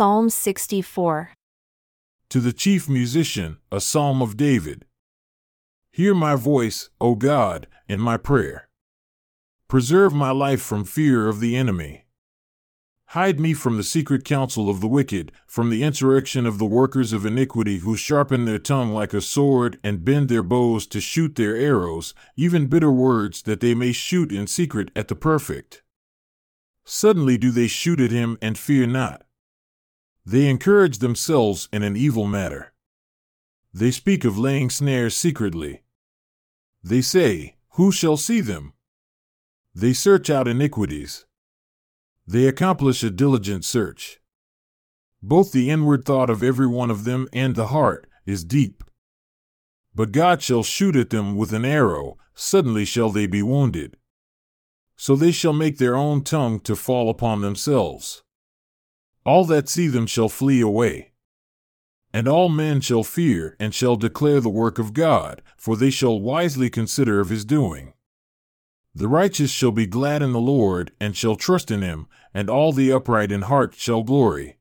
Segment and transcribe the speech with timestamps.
[0.00, 1.32] Psalm 64.
[2.30, 4.86] To the chief musician, a psalm of David.
[5.92, 8.70] Hear my voice, O God, in my prayer.
[9.68, 12.06] Preserve my life from fear of the enemy.
[13.08, 17.12] Hide me from the secret counsel of the wicked, from the insurrection of the workers
[17.12, 21.34] of iniquity who sharpen their tongue like a sword and bend their bows to shoot
[21.34, 25.82] their arrows, even bitter words that they may shoot in secret at the perfect.
[26.86, 29.26] Suddenly do they shoot at him and fear not.
[30.30, 32.72] They encourage themselves in an evil matter.
[33.74, 35.82] They speak of laying snares secretly.
[36.84, 38.74] They say, Who shall see them?
[39.74, 41.26] They search out iniquities.
[42.28, 44.20] They accomplish a diligent search.
[45.20, 48.84] Both the inward thought of every one of them and the heart is deep.
[49.96, 53.96] But God shall shoot at them with an arrow, suddenly shall they be wounded.
[54.94, 58.22] So they shall make their own tongue to fall upon themselves.
[59.30, 61.12] All that see them shall flee away.
[62.12, 66.20] And all men shall fear and shall declare the work of God, for they shall
[66.20, 67.92] wisely consider of his doing.
[68.92, 72.72] The righteous shall be glad in the Lord, and shall trust in him, and all
[72.72, 74.56] the upright in heart shall glory.